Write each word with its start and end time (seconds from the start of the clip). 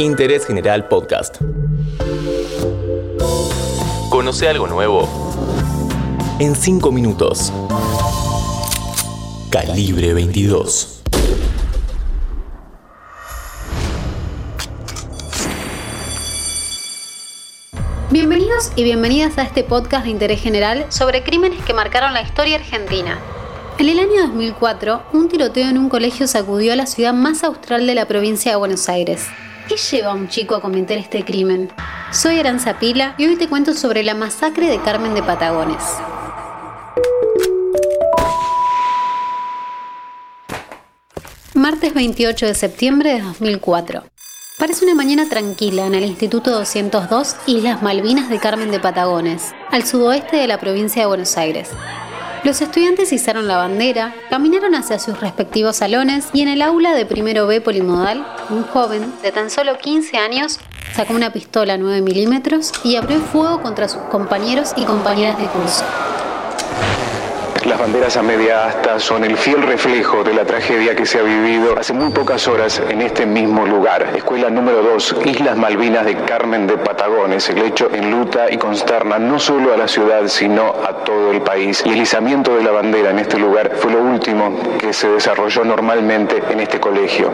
Interés 0.00 0.46
General 0.46 0.88
Podcast. 0.88 1.36
Conoce 4.08 4.48
algo 4.48 4.66
nuevo 4.66 5.06
en 6.38 6.56
5 6.56 6.90
minutos. 6.90 7.52
Calibre 9.50 10.14
22. 10.14 11.02
Bienvenidos 18.10 18.72
y 18.76 18.84
bienvenidas 18.84 19.36
a 19.36 19.42
este 19.42 19.64
podcast 19.64 20.06
de 20.06 20.12
interés 20.12 20.40
general 20.40 20.86
sobre 20.88 21.22
crímenes 21.22 21.62
que 21.62 21.74
marcaron 21.74 22.14
la 22.14 22.22
historia 22.22 22.56
argentina. 22.56 23.18
En 23.76 23.90
el 23.90 23.98
año 23.98 24.22
2004, 24.28 25.02
un 25.12 25.28
tiroteo 25.28 25.68
en 25.68 25.76
un 25.76 25.90
colegio 25.90 26.26
sacudió 26.26 26.72
a 26.72 26.76
la 26.76 26.86
ciudad 26.86 27.12
más 27.12 27.44
austral 27.44 27.86
de 27.86 27.94
la 27.94 28.08
provincia 28.08 28.52
de 28.52 28.56
Buenos 28.56 28.88
Aires. 28.88 29.28
¿Qué 29.70 29.76
lleva 29.76 30.10
a 30.10 30.14
un 30.14 30.26
chico 30.26 30.56
a 30.56 30.60
cometer 30.60 30.98
este 30.98 31.24
crimen? 31.24 31.70
Soy 32.10 32.40
Aranza 32.40 32.80
Pila 32.80 33.14
y 33.18 33.28
hoy 33.28 33.36
te 33.36 33.48
cuento 33.48 33.72
sobre 33.72 34.02
la 34.02 34.16
masacre 34.16 34.66
de 34.66 34.82
Carmen 34.82 35.14
de 35.14 35.22
Patagones. 35.22 35.84
Martes 41.54 41.94
28 41.94 42.46
de 42.46 42.54
septiembre 42.54 43.14
de 43.14 43.22
2004. 43.22 44.02
Parece 44.58 44.84
una 44.84 44.96
mañana 44.96 45.28
tranquila 45.28 45.86
en 45.86 45.94
el 45.94 46.02
Instituto 46.02 46.50
202 46.50 47.36
Islas 47.46 47.80
Malvinas 47.80 48.28
de 48.28 48.40
Carmen 48.40 48.72
de 48.72 48.80
Patagones, 48.80 49.54
al 49.70 49.86
sudoeste 49.86 50.36
de 50.36 50.48
la 50.48 50.58
provincia 50.58 51.02
de 51.02 51.06
Buenos 51.06 51.36
Aires. 51.36 51.70
Los 52.42 52.62
estudiantes 52.62 53.12
izaron 53.12 53.46
la 53.46 53.58
bandera, 53.58 54.14
caminaron 54.30 54.74
hacia 54.74 54.98
sus 54.98 55.20
respectivos 55.20 55.76
salones 55.76 56.28
y 56.32 56.40
en 56.40 56.48
el 56.48 56.62
aula 56.62 56.94
de 56.94 57.04
primero 57.04 57.46
B 57.46 57.60
polimodal, 57.60 58.26
un 58.48 58.62
joven 58.62 59.12
de 59.22 59.30
tan 59.30 59.50
solo 59.50 59.76
15 59.76 60.16
años 60.16 60.58
sacó 60.94 61.12
una 61.12 61.34
pistola 61.34 61.76
9 61.76 62.00
milímetros 62.00 62.72
y 62.82 62.96
abrió 62.96 63.20
fuego 63.20 63.60
contra 63.60 63.88
sus 63.88 64.00
compañeros 64.04 64.72
y 64.74 64.84
compañeras 64.84 65.38
de 65.38 65.44
curso. 65.48 65.84
Las 67.64 67.78
banderas 67.78 68.16
a 68.16 68.22
media 68.22 68.66
asta 68.66 68.98
son 68.98 69.22
el 69.22 69.36
fiel 69.36 69.62
reflejo 69.62 70.24
de 70.24 70.32
la 70.32 70.46
tragedia 70.46 70.96
que 70.96 71.04
se 71.04 71.18
ha 71.18 71.22
vivido 71.22 71.78
hace 71.78 71.92
muy 71.92 72.10
pocas 72.10 72.48
horas 72.48 72.80
en 72.88 73.02
este 73.02 73.26
mismo 73.26 73.66
lugar. 73.66 74.12
Escuela 74.16 74.48
número 74.48 74.82
2, 74.82 75.16
Islas 75.26 75.58
Malvinas 75.58 76.06
de 76.06 76.16
Carmen 76.24 76.66
de 76.66 76.78
Patagones. 76.78 77.50
El 77.50 77.58
hecho 77.58 77.90
enluta 77.92 78.50
y 78.50 78.56
consterna 78.56 79.18
no 79.18 79.38
solo 79.38 79.74
a 79.74 79.76
la 79.76 79.88
ciudad, 79.88 80.26
sino 80.28 80.68
a 80.68 81.04
todo 81.04 81.32
el 81.32 81.42
país. 81.42 81.82
Y 81.84 81.90
el 81.90 82.00
izamiento 82.00 82.56
de 82.56 82.62
la 82.62 82.70
bandera 82.70 83.10
en 83.10 83.18
este 83.18 83.38
lugar 83.38 83.72
fue 83.76 83.92
lo 83.92 84.00
último 84.00 84.58
que 84.78 84.94
se 84.94 85.08
desarrolló 85.08 85.62
normalmente 85.62 86.42
en 86.50 86.60
este 86.60 86.80
colegio. 86.80 87.30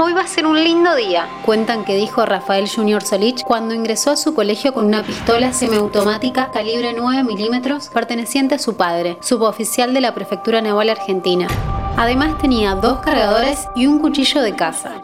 Hoy 0.00 0.12
va 0.12 0.20
a 0.20 0.26
ser 0.28 0.46
un 0.46 0.62
lindo 0.62 0.94
día, 0.94 1.26
cuentan 1.44 1.84
que 1.84 1.96
dijo 1.96 2.24
Rafael 2.24 2.70
Junior 2.70 3.02
Solich 3.02 3.42
cuando 3.42 3.74
ingresó 3.74 4.12
a 4.12 4.16
su 4.16 4.32
colegio 4.32 4.72
con 4.72 4.86
una 4.86 5.02
pistola 5.02 5.52
semiautomática 5.52 6.52
calibre 6.52 6.94
9 6.96 7.24
milímetros 7.24 7.88
perteneciente 7.88 8.54
a 8.54 8.58
su 8.60 8.76
padre, 8.76 9.18
suboficial 9.20 9.92
de 9.92 10.00
la 10.00 10.14
Prefectura 10.14 10.60
Naval 10.60 10.90
Argentina. 10.90 11.48
Además 11.96 12.38
tenía 12.38 12.76
dos 12.76 13.00
cargadores 13.00 13.66
y 13.74 13.88
un 13.88 13.98
cuchillo 13.98 14.40
de 14.40 14.54
caza. 14.54 15.02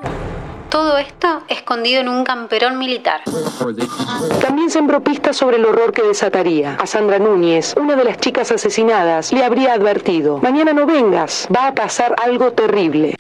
Todo 0.69 0.97
esto 0.97 1.42
escondido 1.48 2.01
en 2.01 2.08
un 2.08 2.23
camperón 2.23 2.79
militar. 2.79 3.23
También 4.41 4.70
sembró 4.70 5.03
pistas 5.03 5.36
sobre 5.36 5.56
el 5.56 5.64
horror 5.67 5.92
que 5.92 6.03
desataría. 6.03 6.77
A 6.77 6.86
Sandra 6.86 7.19
Núñez, 7.19 7.75
una 7.77 7.97
de 7.97 8.05
las 8.05 8.19
chicas 8.19 8.53
asesinadas, 8.53 9.33
le 9.33 9.42
habría 9.42 9.73
advertido, 9.73 10.39
mañana 10.39 10.73
no 10.73 10.86
vengas, 10.86 11.48
va 11.53 11.67
a 11.67 11.75
pasar 11.75 12.14
algo 12.23 12.53
terrible. 12.53 13.17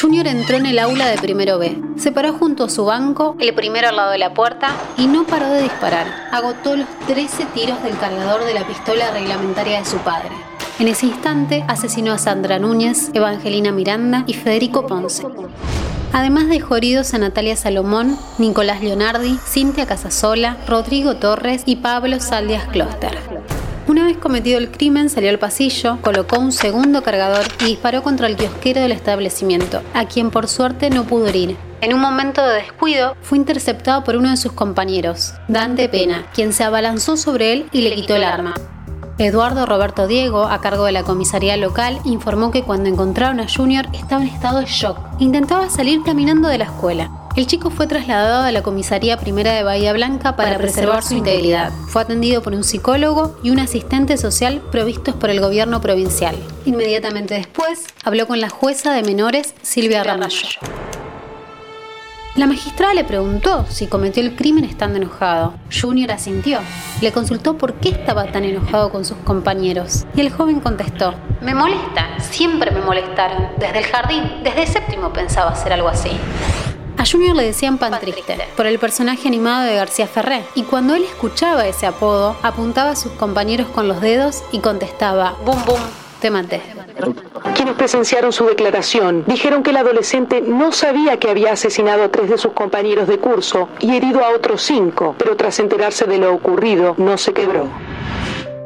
Junior 0.00 0.26
entró 0.26 0.56
en 0.56 0.66
el 0.66 0.78
aula 0.80 1.06
de 1.06 1.18
primero 1.18 1.58
B. 1.58 1.80
Se 1.96 2.10
paró 2.10 2.32
junto 2.32 2.64
a 2.64 2.70
su 2.70 2.84
banco, 2.84 3.36
el 3.38 3.54
primero 3.54 3.88
al 3.88 3.96
lado 3.96 4.10
de 4.10 4.18
la 4.18 4.34
puerta, 4.34 4.74
y 4.96 5.06
no 5.06 5.24
paró 5.24 5.48
de 5.48 5.62
disparar. 5.62 6.28
Agotó 6.32 6.74
los 6.76 6.88
13 7.06 7.46
tiros 7.54 7.82
del 7.82 7.96
cargador 7.98 8.44
de 8.44 8.54
la 8.54 8.66
pistola 8.66 9.12
reglamentaria 9.12 9.78
de 9.78 9.84
su 9.84 9.98
padre. 9.98 10.30
En 10.80 10.88
ese 10.88 11.06
instante 11.06 11.64
asesinó 11.68 12.12
a 12.12 12.18
Sandra 12.18 12.58
Núñez, 12.58 13.10
Evangelina 13.14 13.70
Miranda 13.70 14.24
y 14.26 14.34
Federico 14.34 14.86
Ponce. 14.86 15.24
Además 16.12 16.48
dejó 16.48 16.76
heridos 16.76 17.14
a 17.14 17.18
Natalia 17.18 17.56
Salomón, 17.56 18.18
Nicolás 18.38 18.82
Leonardi, 18.82 19.38
Cintia 19.46 19.86
Casasola, 19.86 20.56
Rodrigo 20.66 21.16
Torres 21.16 21.62
y 21.66 21.76
Pablo 21.76 22.18
Saldias 22.20 22.66
Closter. 22.68 23.33
Una 23.86 24.04
vez 24.04 24.16
cometido 24.16 24.58
el 24.58 24.70
crimen, 24.70 25.10
salió 25.10 25.28
al 25.28 25.38
pasillo, 25.38 25.98
colocó 26.00 26.38
un 26.38 26.52
segundo 26.52 27.02
cargador 27.02 27.44
y 27.60 27.66
disparó 27.66 28.02
contra 28.02 28.28
el 28.28 28.36
kiosquero 28.36 28.80
del 28.80 28.92
establecimiento, 28.92 29.82
a 29.92 30.06
quien 30.06 30.30
por 30.30 30.48
suerte 30.48 30.88
no 30.88 31.04
pudo 31.04 31.26
herir. 31.26 31.58
En 31.82 31.92
un 31.92 32.00
momento 32.00 32.42
de 32.46 32.62
descuido, 32.62 33.14
fue 33.20 33.36
interceptado 33.36 34.02
por 34.02 34.16
uno 34.16 34.30
de 34.30 34.38
sus 34.38 34.52
compañeros, 34.52 35.34
Dante 35.48 35.90
Pena, 35.90 36.24
quien 36.32 36.54
se 36.54 36.64
abalanzó 36.64 37.18
sobre 37.18 37.52
él 37.52 37.68
y 37.72 37.82
le 37.82 37.94
quitó 37.94 38.16
el 38.16 38.24
arma. 38.24 38.54
Eduardo 39.18 39.66
Roberto 39.66 40.06
Diego, 40.06 40.44
a 40.44 40.62
cargo 40.62 40.86
de 40.86 40.92
la 40.92 41.04
comisaría 41.04 41.56
local, 41.58 42.00
informó 42.04 42.50
que 42.50 42.62
cuando 42.62 42.88
encontraron 42.88 43.38
a 43.38 43.46
Junior 43.48 43.86
estaba 43.92 44.22
en 44.22 44.28
estado 44.28 44.60
de 44.60 44.66
shock. 44.66 44.98
Intentaba 45.18 45.68
salir 45.68 46.02
caminando 46.02 46.48
de 46.48 46.58
la 46.58 46.64
escuela. 46.64 47.10
El 47.36 47.48
chico 47.48 47.70
fue 47.70 47.88
trasladado 47.88 48.44
a 48.44 48.52
la 48.52 48.62
comisaría 48.62 49.16
primera 49.18 49.52
de 49.54 49.64
Bahía 49.64 49.92
Blanca 49.92 50.36
para 50.36 50.56
preservar 50.56 51.02
su 51.02 51.14
integridad. 51.14 51.72
Fue 51.88 52.00
atendido 52.00 52.42
por 52.42 52.52
un 52.52 52.62
psicólogo 52.62 53.36
y 53.42 53.50
un 53.50 53.58
asistente 53.58 54.16
social 54.18 54.62
provistos 54.70 55.16
por 55.16 55.30
el 55.30 55.40
gobierno 55.40 55.80
provincial. 55.80 56.36
Inmediatamente 56.64 57.34
después, 57.34 57.86
habló 58.04 58.28
con 58.28 58.40
la 58.40 58.50
jueza 58.50 58.92
de 58.92 59.02
menores, 59.02 59.52
Silvia 59.62 60.04
Ramallo. 60.04 60.46
La 62.36 62.46
magistrada 62.46 62.94
le 62.94 63.02
preguntó 63.02 63.66
si 63.68 63.88
cometió 63.88 64.22
el 64.22 64.36
crimen 64.36 64.62
estando 64.62 64.98
enojado. 64.98 65.54
Junior 65.72 66.12
asintió. 66.12 66.60
Le 67.00 67.10
consultó 67.10 67.58
por 67.58 67.74
qué 67.74 67.88
estaba 67.88 68.30
tan 68.30 68.44
enojado 68.44 68.92
con 68.92 69.04
sus 69.04 69.16
compañeros. 69.18 70.04
Y 70.14 70.20
el 70.20 70.30
joven 70.30 70.60
contestó, 70.60 71.14
me 71.42 71.54
molesta, 71.54 72.20
siempre 72.20 72.70
me 72.70 72.80
molestaron. 72.80 73.48
Desde 73.58 73.78
el 73.78 73.84
jardín, 73.86 74.22
desde 74.44 74.68
séptimo 74.68 75.12
pensaba 75.12 75.50
hacer 75.50 75.72
algo 75.72 75.88
así. 75.88 76.10
A 77.04 77.06
Junior 77.06 77.36
le 77.36 77.44
decían 77.44 77.76
pan 77.76 78.00
triste 78.00 78.38
por 78.56 78.64
el 78.64 78.78
personaje 78.78 79.28
animado 79.28 79.66
de 79.66 79.74
García 79.74 80.06
Ferré, 80.06 80.42
y 80.54 80.62
cuando 80.62 80.94
él 80.94 81.04
escuchaba 81.04 81.66
ese 81.66 81.84
apodo, 81.84 82.34
apuntaba 82.42 82.92
a 82.92 82.96
sus 82.96 83.12
compañeros 83.12 83.66
con 83.68 83.88
los 83.88 84.00
dedos 84.00 84.42
y 84.52 84.60
contestaba, 84.60 85.36
bum 85.44 85.62
bum, 85.66 85.80
te 86.22 86.30
maté. 86.30 86.62
Quienes 87.54 87.74
presenciaron 87.74 88.32
su 88.32 88.46
declaración 88.46 89.22
dijeron 89.26 89.62
que 89.62 89.68
el 89.68 89.76
adolescente 89.76 90.40
no 90.40 90.72
sabía 90.72 91.18
que 91.18 91.28
había 91.28 91.52
asesinado 91.52 92.04
a 92.04 92.08
tres 92.10 92.30
de 92.30 92.38
sus 92.38 92.54
compañeros 92.54 93.06
de 93.06 93.18
curso 93.18 93.68
y 93.80 93.94
herido 93.94 94.24
a 94.24 94.30
otros 94.30 94.62
cinco, 94.62 95.14
pero 95.18 95.36
tras 95.36 95.58
enterarse 95.58 96.06
de 96.06 96.16
lo 96.16 96.32
ocurrido 96.32 96.94
no 96.96 97.18
se 97.18 97.34
quebró. 97.34 97.68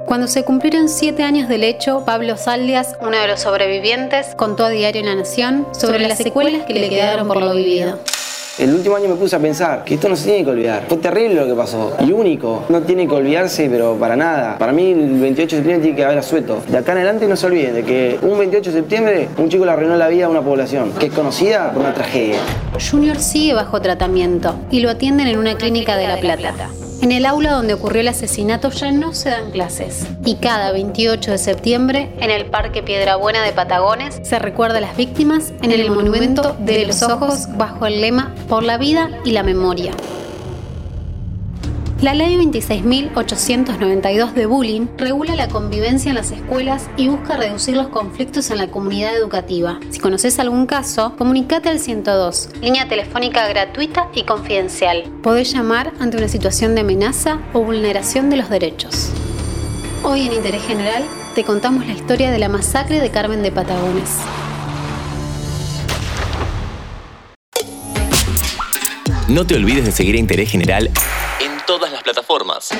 Cuando 0.06 0.28
se 0.28 0.44
cumplieron 0.44 0.88
siete 0.88 1.25
años 1.25 1.49
del 1.49 1.65
hecho, 1.65 2.05
Pablo 2.05 2.37
Saldias, 2.37 2.97
uno 3.00 3.19
de 3.19 3.26
los 3.26 3.41
sobrevivientes, 3.41 4.37
contó 4.37 4.65
a 4.65 4.69
Diario 4.69 5.03
La 5.03 5.16
Nación 5.16 5.66
sobre 5.72 5.99
las 5.99 6.19
secuelas 6.19 6.66
que 6.66 6.75
le 6.75 6.88
quedaron 6.88 7.26
por 7.26 7.43
lo 7.43 7.53
vivido. 7.53 7.99
El 8.58 8.74
último 8.74 8.96
año 8.96 9.08
me 9.08 9.14
puse 9.14 9.36
a 9.36 9.38
pensar 9.38 9.84
que 9.84 9.94
esto 9.94 10.08
no 10.08 10.16
se 10.16 10.24
tiene 10.24 10.44
que 10.44 10.50
olvidar. 10.50 10.82
Fue 10.88 10.96
terrible 10.96 11.36
lo 11.36 11.46
que 11.46 11.54
pasó. 11.54 11.96
Y 12.00 12.10
único. 12.10 12.64
No 12.69 12.82
tiene 12.82 13.06
que 13.06 13.14
olvidarse, 13.14 13.69
pero 13.70 13.94
para 13.94 14.16
nada. 14.16 14.58
Para 14.58 14.72
mí 14.72 14.91
el 14.91 15.20
28 15.20 15.56
de 15.56 15.62
septiembre 15.62 15.82
tiene 15.82 15.96
que 15.96 16.04
haber 16.04 16.19
asueto. 16.19 16.60
De 16.66 16.76
acá 16.76 16.91
en 16.91 16.98
adelante 16.98 17.28
no 17.28 17.36
se 17.36 17.46
olviden 17.46 17.74
de 17.74 17.84
que 17.84 18.19
un 18.20 18.36
28 18.36 18.72
de 18.72 18.76
septiembre 18.76 19.28
un 19.38 19.48
chico 19.48 19.64
le 19.64 19.70
arruinó 19.70 19.96
la 19.96 20.08
vida 20.08 20.26
a 20.26 20.28
una 20.28 20.42
población 20.42 20.91
que 20.98 21.06
es 21.06 21.12
conocida 21.12 21.70
por 21.72 21.82
una 21.82 21.94
tragedia. 21.94 22.38
Junior 22.91 23.19
sigue 23.20 23.54
bajo 23.54 23.80
tratamiento 23.80 24.56
y 24.72 24.80
lo 24.80 24.90
atienden 24.90 25.28
en 25.28 25.38
una 25.38 25.56
clínica 25.56 25.96
de 25.96 26.08
La 26.08 26.16
Plata. 26.16 26.69
En 27.00 27.12
el 27.12 27.26
aula 27.26 27.53
donde 27.53 27.75
ocurrió 27.75 28.00
el 28.00 28.09
asesinato 28.09 28.70
ya 28.70 28.91
no 28.91 29.14
se 29.14 29.31
dan 29.31 29.53
clases 29.53 30.04
y 30.25 30.34
cada 30.34 30.72
28 30.72 31.31
de 31.31 31.38
septiembre 31.38 32.10
en 32.19 32.31
el 32.31 32.47
Parque 32.47 32.82
Piedrabuena 32.82 33.42
de 33.44 33.53
Patagones 33.53 34.19
se 34.25 34.41
recuerda 34.41 34.78
a 34.78 34.81
las 34.81 34.97
víctimas 34.97 35.53
en 35.62 35.70
el 35.70 35.88
monumento 35.92 36.56
de 36.58 36.87
los 36.87 37.03
ojos 37.03 37.46
bajo 37.56 37.87
el 37.87 38.00
lema 38.00 38.34
Por 38.49 38.64
la 38.64 38.78
vida 38.78 39.11
y 39.25 39.31
la 39.31 39.44
memoria. 39.44 39.93
La 42.00 42.15
Ley 42.15 42.37
26.892 42.37 44.33
de 44.33 44.47
Bullying 44.47 44.87
regula 44.97 45.35
la 45.35 45.49
convivencia 45.49 46.11
en 46.11 46.15
las 46.15 46.31
escuelas 46.31 46.89
y 46.97 47.09
busca 47.09 47.37
reducir 47.37 47.77
los 47.77 47.89
conflictos 47.89 48.53
en 48.53 48.59
la 48.59 48.69
comunidad 48.69 49.17
educativa. 49.17 49.81
Si 49.91 49.99
conoces 49.99 50.39
algún 50.39 50.67
caso, 50.67 51.17
comunícate 51.19 51.69
al 51.69 51.81
102, 51.81 52.50
línea 52.62 52.87
telefónica 52.87 53.49
gratuita 53.49 54.11
y 54.15 54.23
confidencial. 54.23 55.11
Podés 55.25 55.53
llamar 55.53 55.93
ante 55.99 56.17
una 56.19 56.29
situación 56.29 56.77
de 56.77 56.83
amenaza 56.83 57.41
o 57.53 57.62
vulneración 57.62 58.31
de 58.31 58.37
los 58.37 58.49
derechos. 58.49 59.11
Hoy 60.05 60.29
en 60.29 60.35
Interés 60.35 60.62
General 60.62 61.03
te 61.35 61.43
contamos 61.43 61.85
la 61.85 61.95
historia 61.95 62.31
de 62.31 62.39
la 62.39 62.49
masacre 62.49 63.00
de 63.00 63.11
Carmen 63.11 63.43
de 63.43 63.50
Patagones. 63.50 64.19
No 69.27 69.45
te 69.45 69.56
olvides 69.56 69.85
de 69.85 69.91
seguir 69.91 70.15
a 70.15 70.19
Interés 70.19 70.49
General 70.49 70.91
en 71.41 71.48
todas 71.69 71.93
las 71.93 72.03
plataformas. 72.03 72.70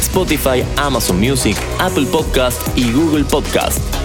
Spotify, 0.00 0.64
Amazon 0.78 1.20
Music, 1.20 1.54
Apple 1.78 2.06
Podcast 2.06 2.66
y 2.78 2.90
Google 2.92 3.24
Podcast. 3.24 4.01